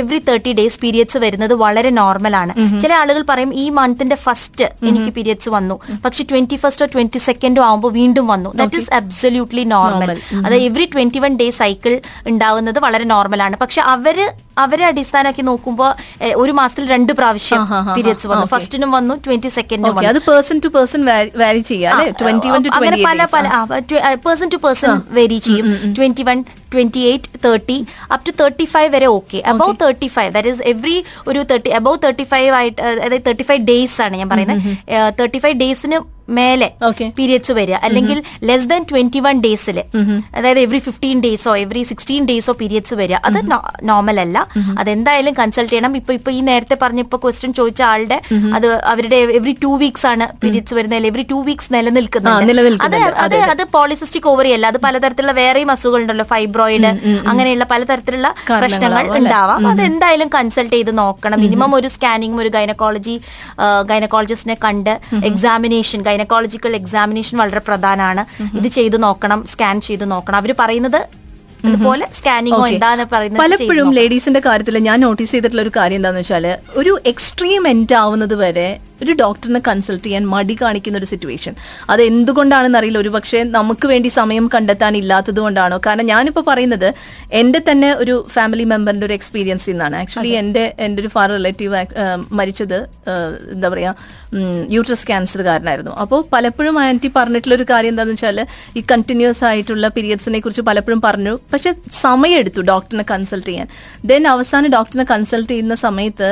[0.01, 2.53] every thirty days periods വരുന്നത് വളരെ നോർമൽ ആണ്.
[2.83, 5.77] ചില ആളുകൾ പറയും ഈ മന്തിന്റെ ഫസ്റ്റ് എനിക്ക് പീരിയഡ്സ് വന്നു.
[6.05, 8.51] പക്ഷെ ട്വന്റി ഫസ്റ്റോ ട്വന്റി സെക്കൻഡോ ആകുമ്പോൾ വീണ്ടും വന്നു.
[8.61, 10.11] ദാറ്റ് ഈസ് അബ്സല്യൂട്ട്ലി നോർമൽ
[10.45, 11.93] അത് every twenty one day cycle
[12.31, 13.55] ഉണ്ടാവുന്നത് വളരെ നോർമൽ ആണ്.
[13.63, 14.17] പക്ഷെ അവർ
[14.63, 15.91] അവരെ അടിസ്ഥാനമാക്കി നോക്കുമ്പോൾ
[16.41, 17.61] ഒരു മാസത്തിൽ രണ്ട് പ്രാവശ്യം
[18.13, 18.45] പീരിയഡ്സ് വന്നു.
[18.53, 20.09] ഫസ്റ്റിനും വന്നു ട്വന്റി സെക്കൻഡിനും വന്നു.
[20.13, 21.01] അത് പേഴ്സൺ ടു പേഴ്സൺ
[21.41, 21.61] വാരി
[22.77, 23.45] അങ്ങനെ പല പല
[24.25, 25.67] പേഴ്സൺ ടു പേഴ്സൺ വേരി ചെയ്യും.
[25.97, 26.39] Twenty one
[26.73, 27.77] twenty eight thirty
[28.13, 31.99] up to thirty five വരെ okay above thirty five that is every ഒരു തേർട്ടി അബൌവ്
[32.03, 34.61] തേർട്ടി ഫൈവ് ആയിട്ട് അതായത് തേർട്ടി ഫൈവ് ഡേയ്സ് ആണ് ഞാൻ പറയുന്നത്.
[35.19, 35.99] തേർട്ടി ഫൈവ് ഡേയ്സിന്
[36.29, 36.69] മേലെ.
[37.17, 37.77] പീരിയഡ്സ് വരിക.
[37.87, 39.77] അല്ലെങ്കിൽ ലെസ് ദാൻ ട്വന്റി വൺ ഡേയ്സിൽ
[40.37, 43.17] അതായത് എവറി ഫിഫ്റ്റീൻ ഡേയ്സോ എവറി സിക്സ്റ്റീൻ ഡേയ്സോ പീരിയഡ്സ് വരിക.
[43.25, 43.39] അത്
[43.89, 44.37] നോർമൽ അല്ല.
[44.79, 45.95] അതെന്തായാലും കൺസൾട്ട് ചെയ്യണം.
[46.01, 48.21] ഇപ്പൊ ഇപ്പൊ ഈ നേരത്തെ പറഞ്ഞ ഇപ്പൊ ക്വസ്റ്റ്യൻ ചോദിച്ച ആളുടെ
[48.55, 51.07] അത് അവരുടെ എവറി ടു വീക്സ് ആണ് പീരിയഡ്സ് വരുന്നത്.
[51.11, 52.33] എവറി ടു വീക്സ് നിലനിൽക്കുന്നത്
[52.85, 52.95] അത്.
[53.25, 54.65] അത് അത് പോളിസിസ്റ്റിക് ഓവറി അല്ല.
[54.67, 56.25] അത് പലതരത്തിലുള്ള വേറെയും അസുഖങ്ങളുണ്ടല്ലോ.
[56.33, 56.91] ഫൈബ്രോയിഡ്
[57.31, 59.67] അങ്ങനെയുള്ള പലതരത്തിലുള്ള പ്രശ്നങ്ങൾ ഉണ്ടാവാം.
[59.71, 61.39] അത് എന്തായാലും കൺസൾട്ട് ചെയ്ത് നോക്കണം.
[61.45, 63.15] മിനിമം ഒരു സ്കാനിങ്ങും ഒരു ഗൈനക്കോളജി
[63.91, 64.93] ഗൈനക്കോളജിസ്റ്റിനെ കണ്ട്
[65.31, 68.23] എക്സാമിനേഷൻ ഗൈനക്കോളജിക്കൽ എക്സാമിനേഷൻ വളരെ പ്രധാനമാണ്
[68.57, 70.37] ഇത് ചെയ്ത് നോക്കണം സ്കാൻ ചെയ്ത് നോക്കണം.
[70.37, 71.01] അവർ പറയുന്നത്
[72.13, 77.63] സ്കാനിങ്ങോ എന്താണ് പറയുന്നത് പലപ്പോഴും ലേഡീസിന്റെ കാര്യത്തിൽ ഞാൻ നോട്ടീസ് ചെയ്തിട്ടുള്ള ഒരു കാര്യം എന്താണെന്ന് വെച്ചാൽ ഒരു എക്സ്ട്രീം
[77.67, 78.65] എൻഡ് ആവുന്നത് വരെ
[79.03, 81.53] ഒരു ഡോക്ടറിനെ കൺസൾട്ട് ചെയ്യാൻ മടി കാണിക്കുന്ന ഒരു സിറ്റുവേഷൻ
[81.89, 82.99] അത് എന്തുകൊണ്ടാണെന്ന് അറിയില്ല.
[83.05, 85.77] ഒരു പക്ഷേ നമുക്ക് വേണ്ടി സമയം കണ്ടെത്താൻ ഇല്ലാത്തത് കൊണ്ടാണോ?
[85.85, 86.89] കാരണം ഞാനിപ്പോ പറയുന്നത്
[87.41, 91.83] എന്റെ തന്നെ ഒരു ഫാമിലി മെമ്പറിന്റെ ഒരു എക്സ്പീരിയൻസ് നിന്നാണ് ആക്ച്വലി എന്റെ എന്റെ ഒരു ഫാർ റിലേറ്റീവ്
[92.39, 92.77] മരിച്ചത്
[93.53, 93.93] എന്താ പറയാ
[94.75, 98.39] യൂട്രസ് ക്യാൻസർ കാരനായിരുന്നു അപ്പോൾ പലപ്പോഴും ആന്റി പറഞ്ഞിട്ടുള്ള ഒരു കാര്യം എന്താണെന്ന് വെച്ചാൽ
[98.79, 101.33] ഈ കണ്ടിന്യൂസ് ആയിട്ടുള്ള പീരിയഡ്സിനെ കുറിച്ച് പലപ്പോഴും പറഞ്ഞു.
[101.53, 103.67] പക്ഷെ സമയമെടുത്തു ഡോക്ടറിനെ കൺസൾട്ട് ചെയ്യാൻ.
[104.05, 106.29] ദെൻ അവസാനം ഡോക്ടറിനെ കൺസൾട്ട് ചെയ്യുന്ന സമയത്ത്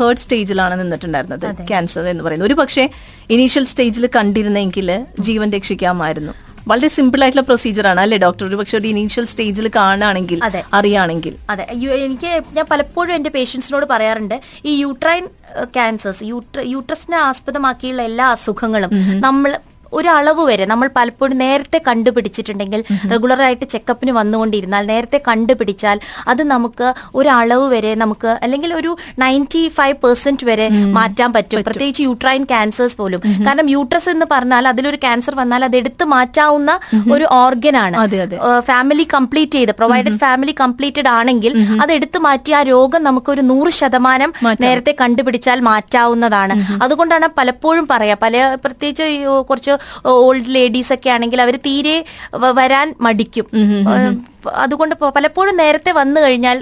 [0.00, 1.66] തേർഡ് സ്റ്റേജിലാണ് നിന്നിട്ടുണ്ടായിരുന്നത്.
[1.68, 2.46] ക്യാൻസർ എന്ന് പറയുന്നത്.
[2.46, 2.84] ഒരു പക്ഷേ
[3.30, 4.88] ഇനീഷ്യൽ സ്റ്റേജിൽ കണ്ടിരുന്നെങ്കിൽ
[5.20, 6.32] ജീവൻ രക്ഷിക്കാമായിരുന്നു.
[6.68, 10.40] വളരെ സിമ്പിൾ ആയിട്ടുള്ള പ്രൊസീജിയർ ആണ് അല്ലേ ഡോക്ടർ ഒരു പക്ഷേ ഒരു ഇനീഷ്യൽ സ്റ്റേജിൽ കാണുകയാണെങ്കിൽ
[10.74, 11.64] അറിയാണെങ്കിൽ അതെ.
[12.04, 15.24] എനിക്ക് ഞാൻ പലപ്പോഴും എന്റെ പേഷ്യൻസിനോട് പറയാറുണ്ട് ഈ യൂട്രൈൻ
[15.64, 16.24] ക്യാൻസേഴ്സ്
[16.66, 19.52] യൂട്രസിനെ ആസ്പദമാക്കിയുള്ള എല്ലാ അസുഖങ്ങളും നമ്മൾ
[19.92, 27.68] ഒരളവ് വരെ നമ്മൾ പലപ്പോഴും നേരത്തെ കണ്ടുപിടിച്ചിട്ടുണ്ടെങ്കിൽ റെഗുലർ ആയിട്ട് ചെക്കപ്പിന് വന്നുകൊണ്ടിരുന്നാൽ നേരത്തെ കണ്ടുപിടിച്ചാൽ അത് നമുക്ക് ഒരളവ്
[27.68, 31.64] വരെ നമുക്ക് അല്ലെങ്കിൽ ഒരു നയന്റി ഫൈവ് പെർസെന്റ് വരെ മാറ്റാൻ പറ്റും.
[31.64, 33.20] പ്രത്യേകിച്ച് യൂട്രൈൻ ക്യാൻസേഴ്സ് പോലും.
[33.46, 36.70] കാരണം യൂട്രസ് എന്ന് പറഞ്ഞാൽ അതിലൊരു ക്യാൻസർ വന്നാൽ അത് എടുത്ത് മാറ്റാവുന്ന
[37.12, 37.96] ഒരു ഓർഗൻ ആണ്.
[37.96, 38.36] അതെ, അതെ.
[38.60, 41.52] ഫാമിലി കംപ്ലീറ്റ് ചെയ്ത് പ്രൊവൈഡഡ് ഫാമിലി കംപ്ലീറ്റഡ് ആണെങ്കിൽ
[41.82, 46.54] അത് എടുത്തു മാറ്റി ആ രോഗം നമുക്ക് ഒരു നൂറ് ശതമാനം നേരത്തെ കണ്ടുപിടിച്ചാൽ മാറ്റാവുന്നതാണ്.
[46.82, 49.02] അതുകൊണ്ടാണ് പലപ്പോഴും പറയാ പല പ്രത്യേകിച്ച്
[49.50, 49.72] കുറച്ച്
[50.06, 51.96] ഓൾഡ് ലേഡീസ് ഒക്കെ ആണെങ്കിൽ അവർ തീരെ
[52.60, 53.46] വരാൻ മടിക്കും.
[54.64, 56.58] അതുകൊണ്ട് പലപ്പോഴും നേരത്തെ വന്നു കഴിഞ്ഞാൽ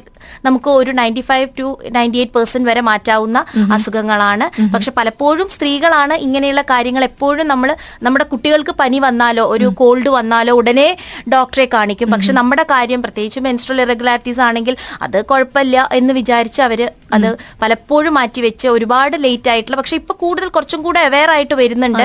[0.47, 3.39] നമുക്ക് ഒരു ninety five to ninety eight percent വരെ മാറ്റാവുന്ന
[3.77, 4.47] അസുഖങ്ങളാണ്.
[4.75, 7.71] പക്ഷെ പലപ്പോഴും സ്ത്രീകളാണ് ഇങ്ങനെയുള്ള കാര്യങ്ങൾ എപ്പോഴും നമ്മൾ
[8.07, 10.89] നമ്മുടെ കുട്ടികൾക്ക് പനി വന്നാലോ ഒരു കോൾഡ് വന്നാലോ ഉടനെ
[11.35, 12.11] ഡോക്ടറെ കാണിക്കും.
[12.15, 16.83] പക്ഷെ നമ്മുടെ കാര്യം പ്രത്യേകിച്ച് മെൻസ്ട്രൽ ഇറഗുലാരിറ്റീസ് ആണെങ്കിൽ അത് കുഴപ്പമില്ല എന്ന് വിചാരിച്ച് അവർ
[17.17, 17.29] അത്
[17.63, 22.05] പലപ്പോഴും മാറ്റിവെച്ച് ഒരുപാട് ലേറ്റ് ആയിട്ടുള്ള പക്ഷെ ഇപ്പൊ കൂടുതൽ കുറച്ചും കൂടെ അവെയർ ആയിട്ട് വരുന്നുണ്ട്.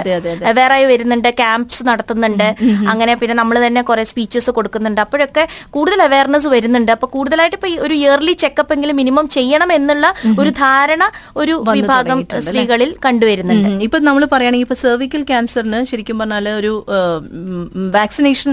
[0.51, 2.47] അവെയർ ആയി വരുന്നുണ്ട് ക്യാമ്പ്സ് നടത്തുന്നുണ്ട്.
[2.91, 5.01] അങ്ങനെ പിന്നെ നമ്മൾ തന്നെ കുറെ സ്പീച്ചസ് കൊടുക്കുന്നുണ്ട്.
[5.05, 6.91] അപ്പോഴൊക്കെ കൂടുതൽ അവയർനെസ് വരുന്നുണ്ട്.
[6.95, 10.06] അപ്പൊ കൂടുതലായിട്ട് ഇപ്പൊ ഒരു ഇയർലി ചെക്കപ്പ് എങ്കിലും മിനിമം ചെയ്യണം എന്നുള്ള
[10.41, 11.04] ഒരു ധാരണ
[11.41, 13.69] ഒരു വിഭാഗം സ്ത്രീകളിൽ കണ്ടുവരുന്നുണ്ട്.
[13.88, 16.73] ഇപ്പൊ നമ്മൾ പറയുകയാണെങ്കിൽ ഇപ്പൊ സെർവിക്കൽ ക്യാൻസറിന് ശരിക്കും പറഞ്ഞാൽ ഒരു
[17.97, 18.51] വാക്സിനേഷൻ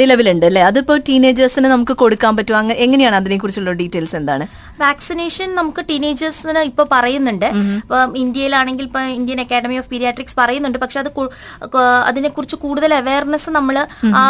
[0.00, 0.62] നിലവിലുണ്ട് അല്ലെ?
[0.70, 4.46] അതിപ്പോ ടീനേജേഴ്സിന് നമുക്ക് കൊടുക്കാൻ പറ്റും അങ്ങനെ എങ്ങനെയാണ് അതിനെ കുറിച്ചുള്ള ഡീറ്റെയിൽസ് എന്താണ്?
[4.84, 7.48] വാക്സിനേഷൻ നമുക്ക് ടീനേജേഴ്സിന് ഇപ്പൊ പറയുന്നുണ്ട്.
[7.82, 10.78] ഇപ്പൊ ഇന്ത്യയിലാണെങ്കിൽ ഇപ്പൊ ഇന്ത്യൻ അക്കാഡമി ഓഫ് പീരിയാട്രിക്സ് പറയുന്നുണ്ട്.
[10.84, 11.10] പക്ഷെ അത്
[12.10, 13.76] അതിനെ കുറിച്ച് കൂടുതൽ അവയർനെസ് നമ്മൾ
[14.20, 14.24] ആ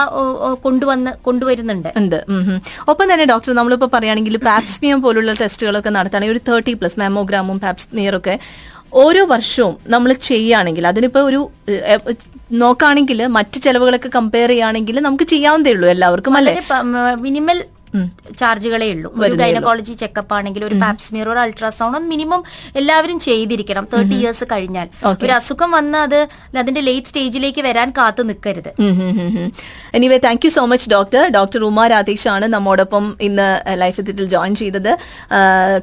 [0.67, 1.91] കൊണ്ടുവന്ന് കൊണ്ടുവരുന്നുണ്ട്.
[2.89, 8.35] ഒപ്പം തന്നെ ഡോക്ടർ നമ്മളിപ്പോ പറയുകയാണെങ്കിൽ പാപ്സ്മിയം പോലുള്ള ടെസ്റ്റുകളൊക്കെ നടത്തുകയാണെങ്കിൽ ഒരു തേർട്ടി പ്ലസ് മാമോഗ്രാമും പാപ്സ്മിയറൊക്കെ
[9.01, 11.41] ഓരോ വർഷവും നമ്മൾ ചെയ്യുകയാണെങ്കിൽ അതിനിപ്പോ ഒരു
[12.61, 16.55] നോക്കുകയാണെങ്കിൽ മറ്റ് ചെലവുകളൊക്കെ കമ്പയർ ചെയ്യുകയാണെങ്കിൽ നമുക്ക് ചെയ്യാവുന്നതേ ഉള്ളൂ എല്ലാവർക്കും അല്ലെ?
[17.21, 17.59] മിനിമൽ
[18.39, 19.13] ചാർജുകളേ ഉള്ളൂ.
[19.25, 22.45] ഒരു ഗൈനക്കോളജി ചെക്കപ്പ് ആണെങ്കിൽ ഒരു പാപ്സ്മിയർ ഒരു അൾട്രാസൗണ്ട് മിനിമം
[22.77, 23.89] എല്ലാവരും ചെയ്തിരിക്കണം.
[23.93, 24.89] തേർട്ടി ഇയേഴ്സ് കഴിഞ്ഞാൽ.
[25.25, 28.71] ഒരു അസുഖം വന്ന് അത് അതിന്റെ ലേറ്റ് സ്റ്റേജിലേക്ക് വരാൻ കാത്തു നിൽക്കരുത്.
[29.95, 33.49] Anyway thank you so much doctor doctor Uma Radhesh ആണ് നമ്മോടൊപ്പം ഇന്ന്
[33.81, 34.93] ലൈഫ് ഇതിൽ ജോയിൻ ചെയ്തത്.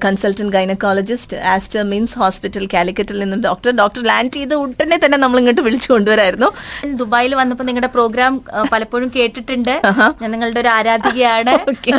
[0.06, 5.62] Consultant gynaecologist Aster MIMS hospital കാലിക്കറ്റിൽ നിന്നും ഡോക്ടർ ഡോക്ടർ ലാൻഡ് ചെയ്ത് ഉടനെ തന്നെ നമ്മൾ ഇങ്ങോട്ട്
[5.62, 6.52] വിളിച്ചു കൊണ്ടുവരായിരുന്നു.
[6.86, 8.42] ദുബായിൽ വന്നപ്പോൾ നിങ്ങളുടെ പ്രോഗ്രാം
[8.72, 9.82] പലപ്പോഴും കേട്ടിട്ടുണ്ട്.
[10.22, 11.54] ഞാൻ നിങ്ങളുടെ ഒരു ആരാധികയാണ്.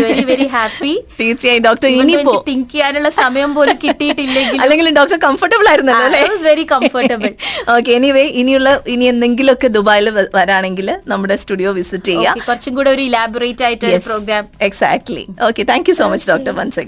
[0.00, 6.04] വെരി വെരി ഹാപ്പി തീർച്ചയായും ഡോക്ടർ ഇനിയിപ്പോ തിങ്ക് ചെയ്യാനുള്ള സമയം പോലും കിട്ടിയിട്ടില്ലെങ്കിൽ അല്ലെങ്കിൽ ഡോക്ടർ കംഫർട്ടബിൾ ആയിരുന്നല്ലോ
[6.08, 6.22] അല്ലേ?
[6.44, 7.30] വെരി കംഫർട്ടബിൾ
[7.74, 12.34] ഓക്കെ എനിവേ ഇനിയുള്ള ഇനി എന്തെങ്കിലുമൊക്കെ ദുബായിൽ വരാണെങ്കിൽ നമ്മുടെ സ്റ്റുഡിയോ വിസിറ്റ് ചെയ്യാം.
[12.46, 16.78] കുറച്ചും കൂടെ ഒരു ഇലാബറേറ്റ് ആയിട്ട് programme exactly okay thank you so much doctor once